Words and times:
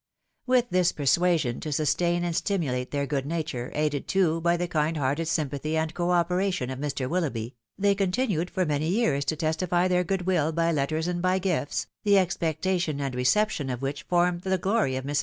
With 0.47 0.71
this 0.71 0.91
persuasion 0.91 1.59
to 1.59 1.71
sustain 1.71 2.23
and 2.23 2.35
stimulate 2.35 2.89
their 2.89 3.05
good 3.05 3.27
nature, 3.27 3.71
aided, 3.75 4.07
too, 4.07 4.41
by 4.41 4.57
the 4.57 4.67
kind 4.67 4.97
hearted 4.97 5.27
sympathy 5.27 5.77
and 5.77 5.93
co 5.93 6.09
operation 6.09 6.71
of 6.71 6.79
Mr. 6.79 7.07
Willoughby, 7.07 7.53
they 7.77 7.93
continued 7.93 8.49
for 8.49 8.65
many 8.65 8.87
years 8.89 9.23
to 9.25 9.35
testify 9.35 9.87
their 9.87 10.03
good 10.03 10.23
will 10.23 10.51
by 10.53 10.71
letters 10.71 11.07
and 11.07 11.21
by 11.21 11.37
gifts, 11.37 11.85
the 12.03 12.17
expectation 12.17 12.99
and 12.99 13.13
reception 13.13 13.69
of 13.69 13.83
which 13.83 14.01
formed 14.01 14.41
the 14.41 14.57
glory 14.57 14.95
of 14.95 15.07
Airs. 15.07 15.19